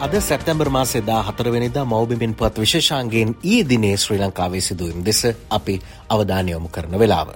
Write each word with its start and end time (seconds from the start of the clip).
අද 0.00 0.14
සැප්තැම්බර් 0.18 0.68
මාසේ 0.68 1.02
දා 1.06 1.22
හතරවෙනිදා 1.22 1.84
මෞබිමින් 1.84 2.34
පත් 2.34 2.60
විශේෂාන්ගේෙන් 2.60 3.34
ඊ 3.44 3.60
දිනේ 3.68 3.96
ශ්‍රී 3.96 4.20
ලංකාවේ 4.20 4.60
සිදුවම් 4.60 5.04
දෙස 5.04 5.20
අපි 5.50 5.74
අවධානයොමු 6.08 6.68
කරන 6.68 6.98
වෙලාව. 6.98 7.28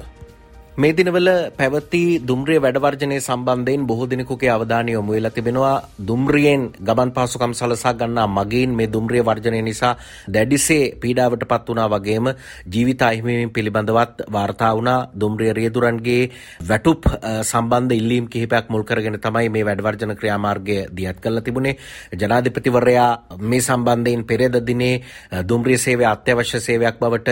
මේ 0.77 0.91
දිනවල 0.93 1.29
පැවති 1.55 2.19
දුම්රිය 2.21 2.59
වැඩවර්ජනය 2.59 3.17
සම්බන්ධයෙන් 3.19 3.83
බොහෝ 3.87 4.07
දිනකුගේ 4.07 4.51
අවධානය 4.51 4.91
යොමු 4.91 5.13
වෙලා 5.13 5.31
තිබෙනවා. 5.31 5.77
දුම්රියෙන් 6.01 6.63
ගමන් 6.81 7.11
පහසුකම් 7.13 7.53
සලසා 7.53 7.93
ගන්නා 7.95 8.27
මගින් 8.29 8.71
මේ 8.73 8.89
දුම්රිය 8.89 9.23
වර්ජනය 9.23 9.61
නිසා 9.63 9.93
දැඩිසේ 10.29 10.97
පීඩාවට 10.97 11.45
පත් 11.45 11.69
වුණා 11.69 11.87
වගේම 11.89 12.27
ජීවිත 12.67 13.03
අහිමිවීම 13.03 13.51
පිළිබඳවත් 13.51 14.27
වාර්තා 14.29 14.73
වුණා. 14.73 15.07
දුම්රිය 15.15 15.53
රියදුරන්ගේ 15.53 16.33
වැටුප් 16.63 17.07
සම්බන්ධ 17.43 17.95
ඉල්ලීම් 17.95 18.27
කිහිපයක් 18.27 18.67
මුල් 18.69 18.83
කරගෙන 18.83 19.21
තමයි 19.21 19.49
මේ 19.51 19.65
වැඩවර්ජන 19.65 20.17
ක්‍රියාමාර්ගය 20.17 20.79
දියත් 20.91 21.21
කරලා 21.21 21.43
තිබුණේ. 21.43 21.79
ජනාධිපතිවරයා 22.13 23.39
මේ 23.41 23.61
සම්බන්ධයෙන් 23.61 24.25
පෙරේද 24.25 24.59
දිනේ 24.67 25.03
දුම්රිය 25.45 25.79
සේවය 25.79 26.05
අත්‍යවශ්‍ය 26.07 26.61
සේවයක් 26.61 26.99
බවට 26.99 27.31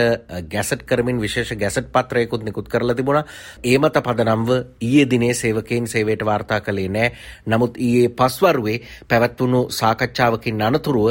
ගැසට් 0.48 0.86
කරමින් 0.86 1.19
විශේෂ 1.19 1.52
ගැසට් 1.56 1.92
පත්‍රයකුත් 1.92 2.45
නිකුත් 2.45 2.69
කරලා 2.69 2.95
තිබුණා. 2.95 3.27
ඒ 3.64 3.78
මත 3.78 4.02
පදනම්ව 4.02 4.50
ඊයේ 4.80 5.11
දිනේ 5.11 5.34
සේවකයින් 5.34 5.86
සේවයට 5.86 6.25
වාර්තා 6.25 6.61
කළේ 6.61 6.88
නෑ. 6.88 7.12
නමුත් 7.47 7.77
ඊයේ 7.78 8.08
පස්වරුවේ 8.11 8.80
පැවැත්වුණු 9.08 9.61
සාකච්ඡාවකින් 9.70 10.62
අනතුරුව 10.62 11.08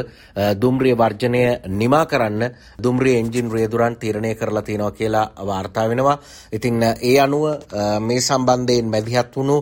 දුම්රිය 0.56 0.96
වර්ජනය 0.96 1.44
නිමා 1.70 2.06
කරන්න 2.06 2.44
දුම්රිය 2.84 3.16
එන්ජින් 3.18 3.52
රියදුරන් 3.52 3.96
තීරණය 3.98 4.36
කරලා 4.36 4.62
තියෙනවා 4.62 4.92
කියලා 4.92 5.32
වාර්තා 5.42 5.90
වෙනවා. 5.90 6.18
ඉතින් 6.54 6.84
ඒ 6.84 7.20
අනුව 7.20 7.46
මේ 8.02 8.22
සම්බන්ධයෙන් 8.22 8.86
මැදිහත් 8.88 9.36
වුණු 9.36 9.58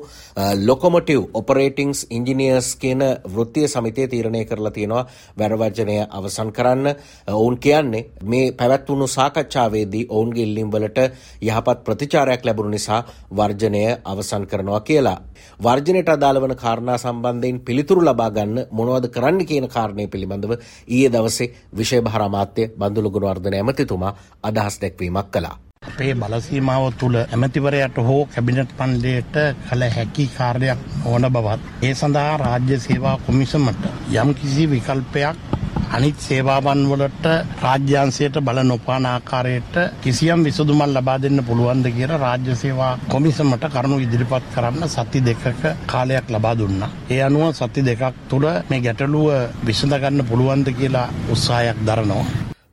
ලොකොමොටිව් 0.59 1.21
ඔපරේටිංස් 1.33 2.05
ඉංජිනියර්ස් 2.09 2.75
කියන 2.75 3.01
වෘත්තිය 3.25 3.67
සමිතිය 3.67 4.07
තීරණය 4.07 4.45
කරලා 4.45 4.71
තියෙනවා 4.71 5.07
වැරවර්ජනය 5.39 5.97
අවසන් 6.11 6.51
කරන්න. 6.51 6.95
ඔවුන් 7.29 7.59
කියන්නේ 7.59 8.05
මේ 8.23 8.51
පැවැත්වුණු 8.53 9.07
සාකච්ඡාවේදී 9.09 10.05
ඔවුන්ගේ 10.09 10.43
ඉල්ලීම් 10.43 10.71
වලට 10.71 10.99
යහපත් 11.41 11.83
ප්‍රතිචාරයක් 11.85 12.45
ලැබුණු 12.49 12.71
නිසා 12.71 13.01
වර්ජනය 13.31 13.83
අවසන් 14.05 14.45
කරනවා 14.47 14.81
කියලා. 14.81 15.17
වර්ජනයට 15.59 16.09
අදාළ 16.09 16.41
වන 16.41 16.55
කාරණා 16.57 16.97
සම්බන්ධයෙන් 16.97 17.61
පිළිතුරු 17.61 18.01
ලබා 18.03 18.29
ගන්න 18.31 18.67
මොනවද 18.71 19.09
කරන්න 19.09 19.45
කියන 19.45 19.67
කාරණය 19.69 20.07
පිළිබඳව 20.09 20.53
ඊයේ 20.57 21.11
දවසේ 21.11 21.53
විෂය 21.73 22.01
භාර 22.01 22.23
අමාත්‍ය 22.23 22.69
බන්දුලු 22.77 23.11
ගුණවර්ධන 23.11 23.55
ඇමතිතුමා 23.55 24.13
අදහස් 24.43 24.79
දැක්වීමක් 24.79 25.31
කළා. 25.31 25.57
අපේ 25.89 26.13
බලසීමාව 26.15 26.85
තුළ 26.93 27.17
ඇමතිවරයට 27.17 27.97
හෝ 27.99 28.21
කැබිනට් 28.27 28.71
පන්ඩයට 28.77 29.35
කළ 29.61 29.83
හැකි 29.89 30.25
කාර්යයක් 30.31 30.79
ඕන 31.05 31.27
බවත් 31.29 31.61
ඒ 31.81 31.93
සඳහා 31.95 32.33
රාජ්‍ය 32.37 32.79
සේවා 32.79 33.15
කොමිසමට 33.19 33.83
යම් 34.15 34.33
කිසි 34.35 34.65
විකල්පයක් 34.67 35.58
අනිත් 35.89 36.17
සේවාවන් 36.19 36.81
වලට 36.85 37.27
රාජ්‍යන්සයට 37.59 38.35
බල 38.39 38.59
නොපාන 38.63 39.05
ආකාරයට 39.05 39.75
කිසියම් 39.99 40.43
විසඳුමක් 40.43 40.83
ලබා 40.87 41.17
දෙන්න 41.17 41.41
පුළුවන්ද 41.43 41.87
කියලා 41.89 42.19
රාජ්‍ය 42.19 42.55
සේවා 42.55 42.91
කොමිසමට 43.07 43.65
කරුණු 43.67 43.97
ඉදිරිපත් 43.99 44.45
කරන්න 44.53 44.85
සති 44.87 45.21
දෙකක 45.21 45.63
කාලයක් 45.87 46.29
ලබා 46.29 46.53
දුන්නා. 46.55 46.91
ඒ 47.09 47.21
අනුව 47.21 47.45
සති 47.53 47.81
දෙකක් 47.83 48.21
තුළ 48.29 48.45
මේ 48.69 48.81
ගැටලුව 48.81 49.27
විසඳ 49.65 49.93
ගන්න 49.95 50.27
පුළුවන්ද 50.27 50.69
කියලා 50.73 51.07
උත්සාහයක් 51.29 51.81
දරනවා. 51.81 52.25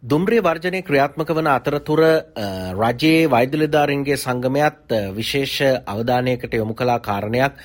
දුම්රිය 0.04 0.40
වර්ජනය 0.40 0.80
ක්‍රියාත්මක 0.82 1.30
වන 1.30 1.48
අතරතුර 1.48 2.00
රජයේ 2.76 3.26
වෛද්‍යලධාරන්ගේ 3.28 4.18
සංගමයත් 4.18 4.94
විශේෂ 5.12 5.56
අවධානයකට 5.86 6.52
යොමු 6.54 6.74
කලා 6.74 7.00
කාරණයක් 7.00 7.58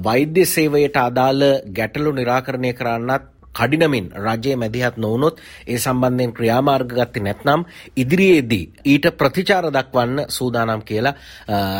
වෛද්‍ය 0.00 0.46
සේවයට 0.46 0.96
අදාළ 0.98 1.42
ගැටලු 1.72 2.12
නිරාකරණය 2.12 2.72
කරන්නත් 2.72 3.31
කඩිනමින් 3.54 4.10
රජයේ 4.16 4.56
මැදිහත් 4.56 4.96
නොවනොත් 4.96 5.40
ඒ 5.66 5.78
සම්බන්ධයෙන් 5.78 6.32
ක්‍රියාමාර්ග 6.32 6.92
ගත්තේ 6.92 7.22
නැත්නම් 7.22 7.64
ඉදිරියේදී 7.96 8.64
ඊට 8.84 9.06
ප්‍රතිචාර 9.18 9.68
දක්වන්න 9.68 10.24
සූදානම් 10.28 10.82
කියලා 10.82 11.14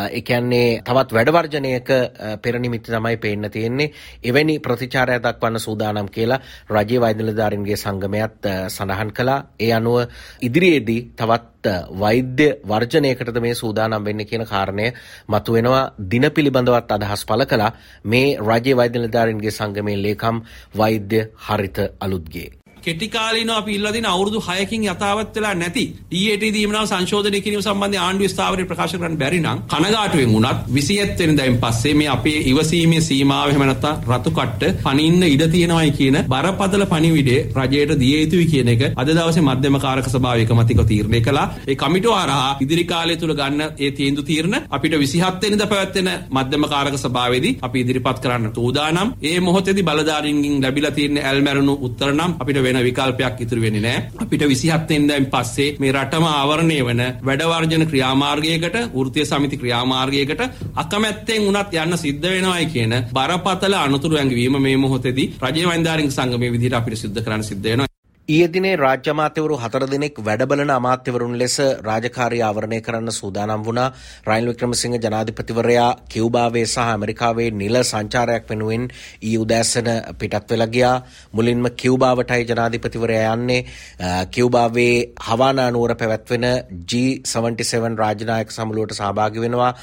ඒ 0.09 0.21
කියන්නේ 0.21 0.81
තවත් 0.81 1.13
වැඩවර්ජනයක 1.13 1.89
පෙරනිමිති 2.41 2.91
තමයි 2.91 3.17
පේන්න 3.17 3.51
තියෙන්නේ. 3.51 3.91
එවැනි 4.23 4.59
ප්‍රතිචාරයක් 4.59 5.23
දක්වන්න 5.23 5.59
සූදානම් 5.59 6.09
කියලා 6.09 6.41
රජයේ 6.69 7.01
වෛද්‍ය 7.01 7.23
නිලධාරීන්ගේ 7.23 7.77
සංගමයත් 7.77 8.51
සඳහන් 8.69 9.13
කළා. 9.13 9.39
ඒ 9.59 9.73
අනුව 9.73 10.05
ඉදිරියේදී 10.41 11.01
තවත් 11.15 11.52
වෛද්‍ය 11.99 12.47
වර්ජනයකටද 12.67 13.39
මේ 13.39 13.53
සූදානම් 13.53 14.05
වෙන්න 14.05 14.25
කියන 14.25 14.45
කාරණය 14.45 14.93
මතුවෙනවා. 15.29 15.91
දින 16.11 16.31
පිළිබඳවත් 16.31 16.91
අදහස් 16.91 17.25
පළ 17.25 17.45
කළා. 17.45 17.71
මේ 18.05 18.37
රජයේ 18.39 18.77
වෛද්‍ය 18.77 18.99
නිලධාරීන්ගේ 18.99 19.51
සංගමේ 19.51 20.01
ලේකම් 20.01 20.41
වෛද්‍ය 20.77 21.23
හරිත 21.47 21.77
අලුත්ගේ. 21.99 22.62
කෙටිකාලීනව 22.83 23.53
අපි 23.53 23.71
ඉල්ලා 23.73 23.93
දෙන 23.93 24.07
අවුරුදු 24.07 24.39
6කින් 24.41 24.81
යථාවත් 24.85 25.35
වෙලා 25.35 25.53
නැති 25.55 25.85
DAT 26.13 26.43
දීමනාව 26.53 26.85
සංශෝධනය 26.85 27.39
කිරීම 27.41 27.63
සම්බන්ධයෙන් 27.63 28.03
ආණ්ඩුවේ 28.03 28.31
ස්ථාවරය 28.33 28.65
ප්‍රකාශ 28.65 28.93
කරන්න 28.93 29.17
බැරි 29.17 29.39
නම් 29.39 29.59
කනගාටුවෙන් 29.73 30.33
වුණත් 30.33 30.59
27 30.69 31.21
වෙනිදායින් 31.21 31.57
පස්සේ 31.59 31.93
මේ 31.93 32.09
අපේ 32.09 32.37
ඉවසීමේ 32.51 33.01
සීමාව 33.03 33.47
එහෙම 33.49 33.63
නැත්නම් 33.63 34.09
රතු 34.11 34.33
කට්ට 34.33 34.81
පනින්න 34.83 35.23
ඉඩ 35.25 35.43
තියෙනවයි 35.49 35.91
කියන 35.93 36.17
බරපතල 36.27 36.85
පණිවිඩය 36.87 37.37
රජයට 37.57 37.93
දිය 37.97 38.15
යුතුයි 38.15 38.47
කියන 38.47 38.69
එක 38.69 38.83
අද 38.95 39.13
දවසේ 39.13 39.43
මධ්‍යම 39.43 39.79
කාරක 39.79 40.07
සභාව 40.07 40.43
එකමතිකව 40.43 40.83
තීරණය 40.85 41.21
කළා. 41.21 41.47
ඒ 41.63 41.77
කමිටුව 41.77 42.15
හරහා 42.15 42.51
ඉදිරි 42.59 42.85
කාලය 42.85 43.17
තුල 43.17 43.33
ගන්න 43.33 43.63
ඒ 43.77 43.91
තීන්දුව 43.93 44.25
තීරණ 44.25 44.59
අපිට 44.69 44.95
27 44.95 45.41
වෙනිදා 45.43 45.67
පැවැත්වෙන 45.67 46.11
මධ්‍යම 46.31 46.67
කාරක 46.67 46.97
සභාවේදී 46.97 47.55
අපි 47.61 47.77
ඉදිරිපත් 47.79 48.19
කරන්න 48.19 48.53
තෝදානම් 48.53 49.15
ඒ 49.23 49.37
මොහොතේදී 49.41 49.85
බලධාරීන්ගෙන් 49.85 50.61
ලැබිලා 50.63 50.93
තියෙන 50.93 51.23
ඇල්මැරුණු 51.23 51.79
උත්තර 51.83 52.11
නම් 52.11 52.31
අපිට 52.39 52.63
වෙන 52.73 52.83
විකල්පයක් 52.83 53.41
ඉතුරු 53.45 53.61
වෙන්නේ 53.61 53.81
නැහැ. 53.81 54.09
අපිට 54.17 54.41
27 54.43 54.89
වෙනිදායින් 54.89 55.29
පස්සේ 55.33 55.69
මේ 55.79 55.91
රටම 55.91 56.25
ආවරණය 56.29 56.79
වන 56.87 57.01
වැඩවර්ජන 57.27 57.87
ක්‍රියාමාර්ගයකට 57.91 58.77
වෘත්තීය 58.95 59.25
සමිති 59.25 59.57
ක්‍රියාමාර්ගයකට 59.57 60.41
අකමැත්තෙන් 60.75 61.47
උනත් 61.49 61.73
යන්න 61.75 61.97
සිද්ධ 61.97 62.27
වෙනවායි 62.27 62.69
කියන 62.73 62.93
බරපතල 63.13 63.79
අනුතුරු 63.79 64.17
ඇඟවීම 64.17 64.61
මේ 64.61 64.77
මොහොතේදී 64.77 65.31
රජයේ 65.41 65.67
වෛද්‍යාරික 65.67 66.11
සංගමයේ 66.11 66.53
විදිහට 66.55 66.79
අපිට 66.79 66.97
සිද්ධ 66.97 67.23
කරන්න 67.23 67.43
සිද්ධ 67.43 67.63
වෙනවා. 67.63 67.92
ඊයේ 68.29 68.47
දිනේ 68.47 68.75
රාජ්‍ය 68.77 69.09
අමාත්‍යවරු 69.11 69.55
හතර 69.59 69.83
දෙනෙක් 69.91 70.19
වැඩබලන 70.25 70.69
අමාත්‍යවරුන් 70.71 71.33
ලෙස 71.37 71.55
රාජකාරී 71.87 72.41
ආවරණය 72.41 72.77
කරන්න 72.81 73.11
සූදානම් 73.11 73.65
වුණා. 73.65 73.87
රනිල් 74.27 74.47
වික්‍රමසිංහ 74.49 74.95
ජනාධිපතිවරයා 74.97 75.89
කිව්බාවේ 76.07 76.63
සහ 76.65 76.79
ඇමරිකාවේ 76.83 77.47
නිල 77.53 77.77
සංචාරයක් 77.81 78.45
වෙනුවෙන් 78.49 78.85
ඊ 79.21 79.33
උදෑසන 79.37 79.89
පිටත් 80.19 80.51
වෙලා 80.51 80.67
ගියා. 80.67 80.93
මුලින්ම 81.33 81.67
කිව්බාවටයි 81.73 82.45
ජනාධිපතිවරයා 82.45 83.33
යන්නේ. 83.33 83.65
කිව්බාවේ 84.31 84.95
හවානා 85.27 85.67
නුවර 85.71 85.95
පැවැත්වෙන 85.95 86.47
G77 86.89 87.99
රාජනායක 88.03 88.55
සමුළුවට 88.57 88.95
සහභාගී 88.95 89.43
වෙනවා. 89.45 89.73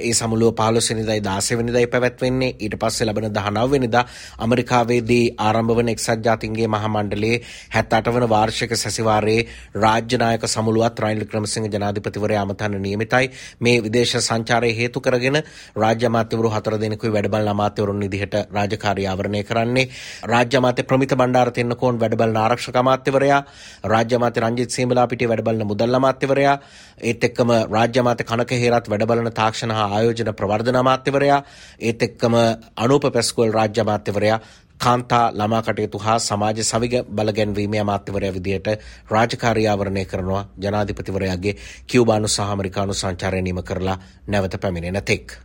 ඒ 0.00 0.14
සමුළුව 0.14 0.52
15 0.54 0.90
වෙනිදායි 0.90 1.22
16 1.22 1.58
වෙනිදායි 1.58 1.92
පැවැත්වෙන්නේ. 1.94 2.50
ඊට 2.58 2.76
පස්සේ 2.76 3.06
ලබන 3.06 3.30
19 3.30 3.70
වෙනිදා 3.70 4.04
ඇමරිකාවේදී 4.40 5.24
ආරම්භ 5.38 5.78
වන 5.78 5.94
එක්සත් 5.94 6.28
ජාතීන්ගේ 6.28 6.68
මහා 6.68 6.94
මණ්ඩලයේ 6.96 7.40
හැත්තට 7.84 8.08
වන 8.08 8.28
වාර්ෂික 8.28 8.72
සැසිවාරයේ 8.76 9.46
රාජ්‍යනායක 9.74 10.44
සමුළුවත් 10.48 10.98
රයිල් 11.00 11.24
ක්‍රමසිංහ 11.26 11.68
ජනාධිපතිවරයා 11.68 12.42
අමතන්න 12.42 12.76
නියමිතයි. 12.82 13.30
මේ 13.60 13.82
විදේශ 13.82 14.16
සංචාරය 14.18 14.70
හේතු 14.76 15.00
කරගෙන 15.00 15.42
රාජ්‍ය 15.76 16.06
අමාත්‍යවරු 16.06 16.50
හතර 16.50 16.78
දෙනෙකුයි 16.80 17.12
වැඩබලන 17.12 17.48
අමාත්‍යවරුන් 17.48 18.00
විදිහට 18.00 18.34
රාජකාරී 18.52 19.06
ආවරණය 19.06 19.42
කරන්නේ. 19.44 19.88
රාජ්‍ය 20.24 20.56
අමාත්‍ය 20.56 20.82
ප්‍රමිත 20.82 21.14
බණ්ඩාර 21.14 21.52
තෙන්නකෝන් 21.52 22.00
වැඩබලන 22.00 22.36
ආරක්ෂක 22.36 22.76
අමාත්‍යවරයා. 22.76 23.44
රාජ්‍ය 23.84 24.16
අමාත්‍ය 24.16 24.40
රංජිත් 24.40 24.70
සීමලාපිටිය 24.70 25.28
වැඩබලන 25.28 25.66
මුදල් 25.66 25.94
අමාත්‍යවරයා. 25.94 26.58
ඒත් 27.00 27.24
එක්කම 27.24 27.50
රාජ්‍ය 27.70 27.98
අමාත්‍ය 28.00 28.24
කනක 28.24 28.60
හේරත් 28.64 28.90
වැඩබලන 28.90 29.32
තාක්ෂණ 29.32 29.70
හා 29.70 29.88
ආයෝජන 29.96 30.34
ප්‍රවර්ධන 30.34 30.76
අමාත්‍යවරයා. 30.76 31.40
ඒත් 31.80 32.02
එක්කම 32.02 32.34
අනූප 32.76 33.12
පැස්කෝල් 33.12 33.52
රාජ්‍ය 33.52 33.80
අමාත්‍යවරයා. 33.80 34.40
කාන්තා 34.80 35.32
ළමා 35.32 35.62
කටයුතු 35.62 35.98
හා 35.98 36.18
සමාජ 36.20 36.62
සවිග 36.62 36.94
බලගැන්වීමේ 37.10 37.80
අමාත්‍යවරයා 37.80 38.34
විදියට 38.34 38.68
රාජකාරී 39.10 39.66
ආවරණය 39.66 40.04
කරනවා 40.04 40.44
ජනාධිපතිවරයාගේ 40.58 41.56
කියුබානු 41.86 42.28
සහ 42.28 42.40
ඇමරිකානු 42.42 42.94
සංචාරය 42.94 43.42
නිම 43.42 43.62
කරලා 43.62 43.98
නැවත 44.26 44.60
පැමිණෙන 44.60 45.02
තෙක්. 45.04 45.38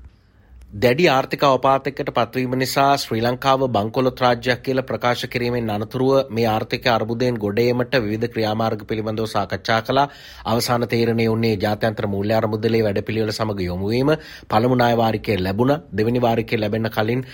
දැඩි 0.69 1.06
ආර්ථික 1.10 1.44
අවපාතයකට 1.44 2.10
පත්වීම 2.13 2.51
නිසා 2.54 2.95
ශ්‍රී 2.95 3.21
ලංකාව 3.21 3.62
බංකොලොත් 3.68 4.19
රාජ්‍යයක් 4.21 4.60
කියලා 4.62 4.83
ප්‍රකාශ 4.83 5.24
කිරීමෙන් 5.25 5.69
අනතුරුව 5.69 6.30
මේ 6.30 6.45
ආර්ථික 6.45 6.86
අර්බුදයෙන් 6.88 7.39
ගොඩේමට 7.44 7.95
විවිධ 7.95 8.27
ක්‍රියාමාර්ග 8.27 8.83
පිළිබඳව 8.86 9.25
සාකච්ඡා 9.25 9.81
කළා. 9.81 10.07
අවසාන 10.45 10.88
තීරණය 10.88 11.25
වුණේ 11.27 11.56
ජාත්‍යන්තර 11.56 12.07
මූල්‍ය 12.07 12.33
අරමුදලේ 12.33 12.83
වැඩපිළිවෙල 12.83 13.31
සමග 13.31 13.62
යොමු 13.62 13.89
වීම. 13.89 14.12
පළමු 14.48 14.75
ණය 14.75 14.94
වාරිකය 14.95 15.39
ලැබුණා. 15.39 15.80
දෙවෙනි 15.92 16.21
වාරිකය 16.21 16.56
ලැබෙන්න 16.56 16.89
කලින් 16.89 17.25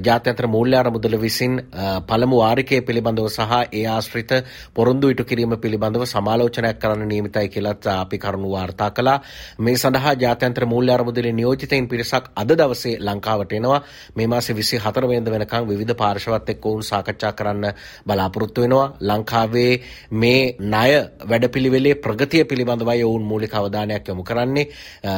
ජාත්‍යන්තර 0.00 0.46
මූල්‍ය 0.46 0.76
අරමුදල 0.76 1.18
විසින් 1.18 1.60
පළමු 2.06 2.38
වාරිකය 2.38 2.80
පිළිබඳව 2.82 3.28
සහ 3.28 3.52
ඒ 3.72 3.84
ආශ්‍රිත 3.88 4.32
පොරොන්දු 4.74 5.10
ඉටු 5.10 5.24
කිරීම 5.24 5.54
පිළිබඳව 5.58 6.06
සමාලෝචනයක් 6.06 6.80
කරන්න 6.80 7.06
නියමිතයි 7.06 7.48
කියලත් 7.50 7.92
අපි 7.98 8.18
කරුණු 8.18 8.50
වාර්තා 8.50 8.90
කළා. 8.92 9.20
මේ 9.60 9.76
සඳහා 9.76 10.16
ජාත්‍යන්තර 10.16 10.66
මූල්‍ය 10.66 10.90
අරමුදලේ 10.90 11.32
නියෝජිතයින් 11.34 11.88
පිරිසක් 11.88 12.32
අද 12.36 12.56
දවසේ 12.56 12.77
දවසේ 12.78 12.98
ලංකාවට 13.00 13.52
එනවා. 13.52 13.82
මේ 14.14 14.26
මාසේ 14.26 14.56
විසි 14.56 14.78
හතරවෙන්ද 14.78 15.28
වෙනකං 15.28 15.68
විධ 15.70 15.94
පාර්ශවත් 15.94 16.48
එක්ක 16.48 16.66
ඔවුන් 16.66 16.82
සාකච්ඡා 16.82 17.32
කරන්න 17.32 17.72
බලාපොරොත්තු 18.06 18.60
වෙනවා. 18.60 18.86
ලංකාවේ 19.02 19.80
මේ 20.12 20.56
ණය 20.60 20.90
වැඩපිළිවෙලේ 21.24 21.94
ප්‍රගතිය 21.96 22.44
පිළිබඳවයි 22.44 23.04
ඔවුන් 23.04 23.22
මූලික 23.22 23.54
අවධානයක් 23.54 24.08
යොමු 24.08 24.24
කරන්නේ. 24.24 24.68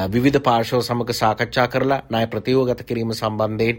විවිධ 0.09 0.41
පාර්ශව 0.41 0.81
සමග 0.81 1.11
සාකච්ඡා 1.13 1.69
කරලා 1.69 2.01
ණය 2.09 2.27
ප්‍රතියෝගත 2.27 2.83
කිරීම 2.83 3.13
සම්බන්ධයෙන් 3.13 3.77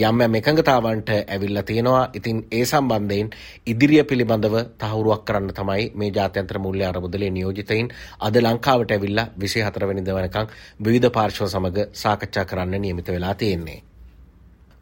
යම් 0.00 0.20
යම් 0.20 0.34
එකඟතාවන්ට 0.34 1.10
ඇවිල්ලා 1.10 1.62
තියෙනවා. 1.62 2.10
ඉතින් 2.14 2.46
ඒ 2.50 2.64
සම්බන්ධයෙන් 2.64 3.30
ඉදිරිය 3.66 4.04
පිළිබඳව 4.04 4.56
තහවුරුවක් 4.78 5.24
කරන්න 5.24 5.52
තමයි 5.52 5.90
මේ 5.94 6.12
ජාත්‍යන්තර 6.12 6.58
මූල්‍ය 6.58 6.84
අරමුදලේ 6.84 7.30
නියෝජිතයින් 7.30 7.92
අද 8.20 8.36
ලංකාවට 8.38 8.90
ඇවිල්ලා 8.90 9.28
විසි 9.38 9.62
හතරවැනිද 9.62 10.08
වනකං 10.10 10.46
විවිධ 10.80 11.10
පාර්ශව 11.10 11.46
සමග 11.48 11.88
සාකච්ඡා 11.94 12.44
කරන්න 12.44 12.78
නියමිත 12.78 13.08
වෙලා 13.18 13.34
තියෙන්නේ. 13.34 13.78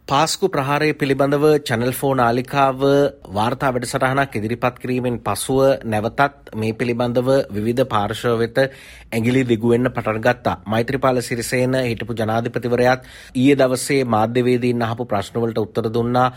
පාස්කු 0.08 0.46
ප්‍රහාරය 0.46 0.88
පිළිබඳව 0.94 1.44
චැනල් 1.60 1.88
ෆෝ 1.92 2.10
නාලිකාව 2.14 2.82
වාර්තා 3.28 3.70
වැඩසටහනක් 3.70 4.36
ඉදිරිපත් 4.36 4.76
කිරීමෙන් 4.76 5.16
පසුව 5.20 5.58
නැවතත් 5.84 6.52
මේ 6.54 6.74
පිළිබඳව 6.74 7.30
විවිධ 7.50 7.82
පාර්ශව 7.86 8.36
වෙත 8.38 8.58
ඇගිලි 8.60 9.42
දිගුවෙන්න 9.44 9.88
පටන් 9.88 10.20
ගත්තා. 10.20 10.54
මෛත්‍රපාල 10.64 11.18
සිරිසේන 11.20 11.74
හිටපු 11.80 12.14
ජනාධිපතිවරයාත් 12.14 13.02
ඊයේ 13.34 13.56
දවසේ 13.56 14.04
මාධ්‍යවේදීන් 14.06 14.84
අහපු 14.84 15.06
ප්‍රශ්නවලට 15.06 15.58
උත්තර 15.58 15.90
දුන්නා 15.90 16.28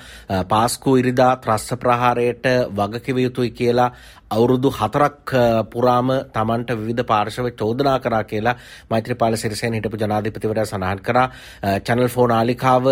පාස්කු 0.49 0.95
ඉරිදා 0.97 1.31
ත්‍රස්ස 1.37 1.77
ප්‍රහාරයට 1.77 2.49
වගකිව 2.73 3.17
යුතුයි 3.19 3.51
කියලා 3.51 3.89
අවුරුදු 4.31 4.69
හතරක් 4.71 5.33
පුරාම 5.67 6.09
තමන්ට 6.31 6.71
විධ 6.79 7.03
පාර්ශව 7.03 7.49
චෝදනා 7.53 7.97
කරා 7.99 8.23
කියලා 8.23 8.55
මෛත්‍රපාල 8.89 9.33
සිරිසයන් 9.35 9.73
හිටපු 9.73 9.97
ජනාධිපතිවරයා 9.97 10.65
සඳහන් 10.65 11.01
කරා. 11.01 11.27
චැනල් 11.81 12.07
ෆෝන් 12.07 12.31
ආලිකාව 12.31 12.85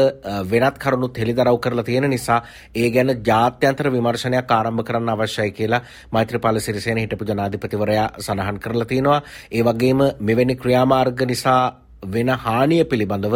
වෙනත් 0.45 0.77
කරුණුත් 0.77 1.17
හෙළිදරව් 1.17 1.59
කරලා 1.59 1.83
තියෙන 1.83 2.09
නිසා 2.09 2.41
ඒ 2.75 2.89
ගැන 2.89 3.13
ජාත්‍යන්තර 3.23 3.91
විමර්ශනයක් 3.91 4.51
ආරම්භ 4.51 4.83
කරන්න 4.83 5.09
අවශ්‍යයි 5.09 5.51
කියලා 5.51 5.81
මෛත්‍රපාල 6.11 6.59
සිරිසයන 6.59 6.97
හිටපු 6.97 7.25
ජනාධිපතිවරයා 7.25 8.07
සඳහන් 8.19 8.59
කරලා 8.59 8.85
තියෙනවා. 8.85 9.21
ඒ 9.51 9.63
වගේම 9.63 9.99
මෙවැනි 10.21 10.55
ක්‍රියාමාර්ග 10.57 11.21
නිසා 11.25 11.86
වෙන 12.03 12.29
හානිය 12.29 12.83
පිළිබඳව 12.85 13.35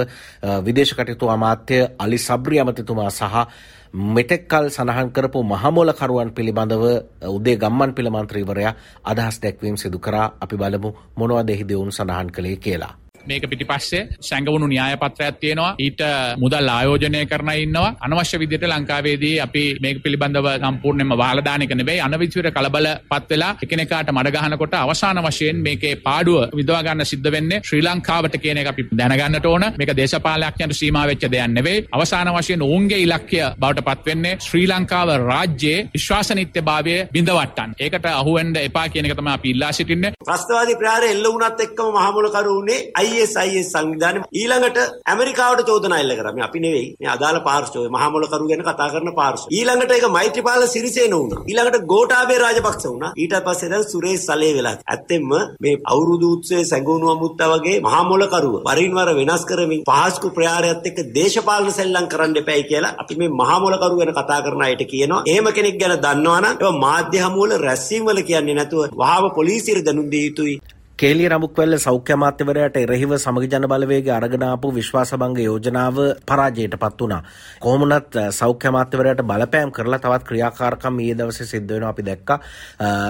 විදේශ 0.62 0.94
කටයුතු 0.94 1.30
අමාත්‍ය 1.30 1.78
අලි 1.98 2.18
සබ්‍රි 2.20 2.60
අමතිතුමා 2.60 3.10
සහ 3.12 3.48
මෙතෙක්කල් 3.94 4.70
සඳහන් 4.70 5.12
කරපු 5.12 5.44
මහමොලකරුවන් 5.46 6.32
පිළිබඳව 6.32 6.84
උදේ 7.28 7.58
ගම්මන් 7.58 7.94
පිළ 7.94 8.10
මන්ත්‍රීවරයා 8.10 8.74
අදහස් 9.06 9.42
දැක්වීම් 9.42 9.78
සිදු 9.78 10.00
කරා 10.00 10.32
අපි 10.40 10.56
බලමු 10.58 10.96
මොනවද 11.18 11.50
එහිදී 11.50 11.76
ඔවුන් 11.76 11.92
සඳහන් 11.92 12.30
කළේ 12.30 12.58
කියලා. 12.58 13.01
මේක 13.28 13.46
පිටිපස්සේ 13.46 14.04
සැඟවුණු 14.22 14.68
න්‍යායපත්‍රයක් 14.68 15.40
තියෙනවා. 15.40 15.72
ඊට 15.80 16.02
මුදල් 16.38 16.70
ආයෝජනය 16.70 17.26
කරන 17.26 17.52
ඉන්නවා. 17.58 17.96
අනවශ්‍ය 18.02 18.40
විදිහට 18.40 18.66
ලංකාවේදී 18.66 19.36
අපි 19.40 19.64
මේක 19.82 20.04
පිළිබඳව 20.04 20.48
සම්පූර්ණයෙන්ම 20.62 21.14
වහලා 21.14 21.46
දාන 21.46 21.62
එක 21.62 21.74
නෙවෙයි. 21.74 22.00
අනවිචිත 22.02 22.50
කලබල 22.52 22.88
පත් 23.10 23.30
වෙලා 23.32 23.54
එකිනෙකාට 23.64 24.12
මඩ 24.12 24.34
ගහනකොට 24.36 24.74
අවසාන 24.76 25.22
වශයෙන් 25.22 25.58
මේකේ 25.60 25.96
පාඩුව 25.98 26.40
විදවා 26.54 26.84
ගන්න 26.84 27.06
සිද්ධ 27.06 27.32
වෙන්නේ 27.32 27.62
ශ්‍රී 27.62 27.84
ලංකාවට 27.84 28.38
කියන 28.38 28.58
එක 28.58 28.68
අපි 28.68 28.88
දැනගන්නට 28.94 29.46
ඕන. 29.46 29.66
මේක 29.78 29.94
දේශපාලනඥයන්ට 29.94 30.74
සීමා 30.74 31.06
වෙච්ච 31.08 31.26
දෙයක් 31.28 31.48
නෙවෙයි. 31.50 31.86
අවසාන 31.92 32.34
වශයෙන් 32.34 32.62
ඔවුන්ගේ 32.62 33.00
ඉලක්කය 33.00 33.42
බවට 33.56 33.86
පත් 33.88 34.06
වෙන්නේ 34.06 34.38
ශ්‍රී 34.40 34.68
ලංකාව 34.68 35.10
රාජ්‍යයේ 35.24 35.88
විශ්වාසනීයතාවය 35.94 36.96
බිඳවට්ටන්න 37.14 37.76
ඒකට 37.80 38.06
අහුවෙන්න 38.12 38.56
එපා 38.58 38.88
කියන 38.90 39.06
එක 39.06 39.16
තමයි 39.16 39.34
අපි 39.34 39.50
ඉල්ලා 39.50 39.72
සිටින්නේ. 39.72 40.14
ප්‍රස්තවාදී 40.22 40.76
ප්‍රහාරය 40.76 41.12
එල්ල 41.12 41.28
වුණත් 41.28 41.62
එක්කම 41.62 41.92
මහමුලකරු 41.96 42.58
උනේ 42.58 42.80
ISIS 43.14 43.72
සංවිධානය 43.72 44.24
ඊළඟට 44.34 44.80
ඇමරිකාවට 45.06 45.64
චෝදනා 45.66 46.00
එල්ල 46.00 46.14
කරා. 46.16 46.34
මේ 46.34 46.46
අපි 46.46 46.60
නෙවෙයි. 46.60 46.88
මේ 47.00 47.10
අදාළ 47.10 47.40
පාර්ශවය 47.42 47.88
මහමොලකරු 47.90 48.48
ගැන 48.48 48.64
කතා 48.64 48.90
කරන 48.90 49.12
පාර්ශවය. 49.14 49.50
ඊළඟට 49.52 49.92
ඒක 49.92 50.08
මෛත්‍රීපාල 50.10 50.68
සිරිසේන 50.68 51.14
වුණා. 51.14 51.42
ඊළඟට 51.44 51.86
ගෝඨාභය 51.86 52.38
රාජපක්ෂ 52.38 52.86
වුණා. 52.86 53.12
ඊට 53.18 53.36
පස්සේ 53.46 53.72
දැන් 53.72 53.86
සුරේෂ් 53.86 54.26
සලේ 54.28 54.54
වෙලා. 54.54 54.76
ඇත්තෙන්ම 54.88 55.32
මේ 55.60 55.76
අවුරුදු 55.86 56.32
උත්සවයේ 56.36 56.66
සැඟවුණු 56.66 57.12
අමුත්තා 57.12 57.52
වගේ 57.54 57.78
මහමොලකරුව 57.82 58.56
වරින් 58.64 58.94
වර 58.94 59.14
වෙනස් 59.20 59.46
කරමින් 59.46 59.86
පහස්කු 59.86 60.28
ප්‍රයාරයත් 60.32 60.86
එක්ක 60.86 61.00
දේශපාලන 61.14 61.72
සෙල්ලම් 61.72 62.06
කරන්න 62.08 62.38
එපැයි 62.38 62.66
කියලා 62.66 62.96
අපි 62.98 63.20
මේ 63.20 63.32
මහමොලකරු 63.42 63.96
ගැන 63.96 64.14
කතා 64.14 64.42
කරන 64.42 64.62
අයට 64.62 64.84
කියනවා. 64.86 65.24
එහෙම 65.26 65.48
කෙනෙක් 65.52 65.80
ගැන 65.82 65.96
දන්නවනම් 66.00 66.46
ඒක 66.52 66.82
මාධ්‍ය 66.82 67.20
හමුවල 67.20 67.58
රැස්වීම 67.60 68.06
වල 68.06 68.22
කියන්නේ 68.24 68.56
නැතුව 68.56 69.00
වහාම 69.02 69.32
පොලිසියට 69.32 69.86
දැනුම් 69.86 70.08
දිය 70.10 70.24
යුතුයි. 70.28 70.56
කේලිය 71.02 71.30
රමුක්වැල්ල 71.30 71.76
සෞඛ්‍ය 71.80 72.14
අමාත්‍යවරයාට 72.16 72.76
එරෙහිව 72.78 73.14
සමග 73.16 73.46
ජන 73.52 73.64
බලවේගය 73.70 74.10
අරගෙන 74.16 74.44
ආපු 74.48 74.70
විශ්වාසභංග 74.76 75.38
යෝජනාව 75.40 75.96
පරාජයට 76.30 76.76
පත් 76.76 77.00
වුණා. 77.00 77.22
කොහොමුණත් 77.60 78.18
සෞඛ්‍ය 78.32 78.68
අමාත්‍යවරයාට 78.70 79.24
බලපෑම් 79.24 79.72
කරලා 79.72 80.00
තවත් 80.04 80.28
ක්‍රියාකාරකම් 80.28 81.00
ඊයේ 81.00 81.16
දවසේ 81.16 81.48
සිද්ධ 81.48 81.74
වෙනවා 81.74 81.90
අපි 81.90 82.06
දැක්කා. 82.10 82.38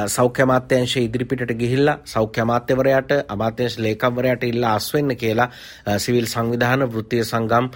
සෞඛ්‍ය 0.07 0.43
අමාත්‍යාංශය 0.45 1.03
ඉදිරිපිටට 1.07 1.51
ගිහිල්ලා 1.61 1.97
සෞඛ්‍ය 2.05 2.43
අමාත්‍යවරයාට 2.45 3.11
අමාත්‍යාංශ 3.27 3.77
ලේකම්වරයාට 3.77 4.45
ඉල්ලා 4.51 4.71
අස්වෙන්න 4.75 5.15
කියලා 5.15 5.49
සිවිල් 5.97 6.29
සංවිධාන 6.35 6.87
වෘත්තීය 6.87 7.25
සංගම් 7.25 7.67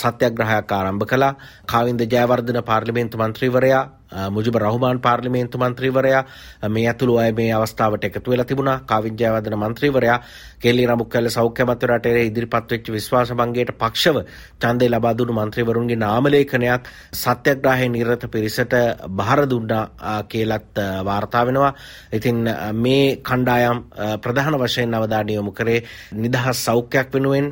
සත්‍යග්‍රහයක් 0.00 0.72
ආරම්භ 0.72 1.06
කළා. 1.06 1.34
කාවින්ද 1.66 2.06
ජයවර්ධන 2.08 2.62
පාර්ලිමේන්තු 2.64 3.18
මන්ත්‍රීවරයා 3.18 3.84
මුජිබ 4.30 4.56
රහුමාන් 4.56 5.00
පාර්ලිමේන්තු 5.00 5.58
මන්ත්‍රීවරයා 5.58 6.24
මේ 6.68 6.86
ඇතුළු 6.86 7.16
අය 7.18 7.32
මේ 7.32 7.52
අවස්ථාවට 7.52 8.04
එකතු 8.04 8.30
වෙලා 8.30 8.44
තිබුණා 8.44 8.80
කාවිද්‍යාවදන 8.82 9.56
මන්ත්‍රීවරයා 9.56 10.18
කෙල්ලි 10.60 10.86
රමුක්කල්ල 10.86 11.28
සෞඛ්‍ය 11.28 11.64
මන්ත්‍රයට 11.64 12.06
ඉදිරිපත් 12.06 12.70
වෙච්ච 12.70 12.88
විශ්වාස 12.88 13.32
භංගයට 13.32 13.72
පක්ෂව 13.74 14.16
ඡන්දය 14.60 14.88
ලබා 14.88 15.14
දුන්නු 15.14 15.34
මන්ත්‍රීවරුන්ගේ 15.34 15.96
නාමලේඛනයක් 15.96 16.90
සත්‍යග්‍රාහයේ 17.14 17.88
නිරත 17.88 18.26
පිරිසට 18.28 18.74
බහර 19.10 19.42
දුන්නා 19.46 20.22
කියලත් 20.24 20.80
වාර්තා 21.04 21.46
වෙනවා. 21.46 21.72
ඉතින් 22.12 22.38
මේ 22.74 23.16
කණ්ඩායම් 23.18 23.82
ප්‍රධාන 24.22 24.58
වශයෙන් 24.58 24.94
අවධානය 24.94 25.34
යොමු 25.34 25.52
කරේ 25.52 25.80
නිදහස් 26.14 26.64
සෞඛ්‍යයක් 26.64 27.08
වෙනුවෙන් 27.12 27.50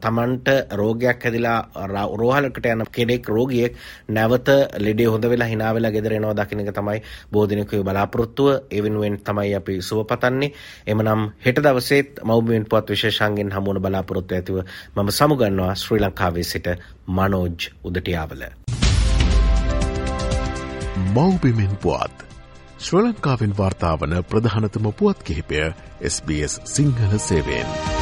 තමන්ට 0.00 0.48
රෝගයක් 0.72 1.24
හැදිලා 1.24 1.58
රෝහලකට 2.14 2.66
යන 2.66 2.86
කෙනෙක් 2.90 3.28
රෝගියෙක් 3.28 3.76
නැවත 4.10 4.48
ලෙඩේ 4.78 5.06
හොඳ 5.06 5.24
වෙලා 5.26 5.48
hina 5.48 5.72
වෙලා 5.92 5.94
ගෙදර 5.94 6.12
එනවා 6.12 6.34
දකින්න 6.36 6.60
එක 6.60 6.72
තමයි 6.72 7.02
බෝධිනකගේ 7.30 7.82
බලාපොරොත්තුව 7.82 8.48
ඒ 8.70 8.82
වෙනුවෙන් 8.82 9.18
තමයි 9.20 9.54
අපි 9.54 9.80
සුව 9.80 10.04
පතන්නේ. 10.04 10.52
එමනම් 10.86 11.30
හෙට 11.38 11.58
දවසේත් 11.58 12.20
මව්බිමෙන් 12.24 12.66
පුවත් 12.66 12.88
විශේෂාංගෙන් 12.88 13.52
හමුවන 13.52 13.80
බලාපොරොත්තු 13.80 14.34
ඇතිව 14.34 14.56
මම 14.96 15.10
සමුගන්නවා 15.10 15.74
ශ්‍රී 15.76 16.00
ලංකාවේ 16.00 16.44
සිට 16.44 16.66
මනෝජ් 17.08 17.70
උදටියාවල. 17.84 18.42
මව්බිමෙන් 21.14 21.76
පුවත් 21.78 22.16
ශ්‍ර 22.78 23.02
ලංකාවෙන් 23.02 23.58
වාර්තාාවන 23.58 24.24
ප්‍රධානතම 24.24 24.92
පුවත් 24.92 25.22
කිහිපය 25.22 25.74
SBS 26.04 26.60
සිංහල 26.66 27.18
සේවෙන්. 27.20 28.01